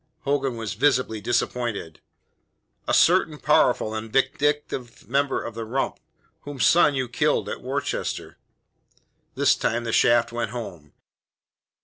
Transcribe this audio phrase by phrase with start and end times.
[0.21, 1.99] Hogan was visibly disappointed.
[2.87, 5.99] "A certain powerful and vindictive member of the Rump,
[6.41, 8.39] whose son you killed at Worcester."
[9.35, 10.93] This time the shaft went home.